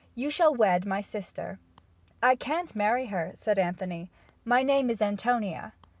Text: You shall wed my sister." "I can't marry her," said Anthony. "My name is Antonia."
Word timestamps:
You 0.15 0.31
shall 0.31 0.51
wed 0.55 0.83
my 0.83 1.01
sister." 1.01 1.59
"I 2.23 2.35
can't 2.35 2.75
marry 2.75 3.05
her," 3.05 3.33
said 3.35 3.59
Anthony. 3.59 4.09
"My 4.43 4.63
name 4.63 4.89
is 4.89 4.99
Antonia." 4.99 5.73